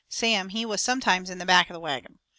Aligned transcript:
Sam, 0.09 0.49
he 0.49 0.65
was 0.65 0.81
sometimes 0.81 1.29
in 1.29 1.37
the 1.37 1.45
back 1.45 1.69
of 1.69 1.75
the 1.75 1.79
wagon. 1.79 2.17